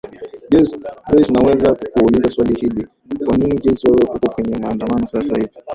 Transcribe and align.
joyce 1.09 1.31
naweza 1.31 1.73
kukuuliza 1.75 2.29
swali 2.29 2.53
hili 2.53 2.87
kwa 3.25 3.37
nini 3.37 3.57
jocye 3.59 3.87
wewe 3.89 4.03
uko 4.15 4.31
kwenye 4.33 4.55
maandamano 4.57 5.07
sasa 5.07 5.35
hivi 5.37 5.57